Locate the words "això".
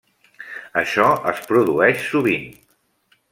0.81-1.05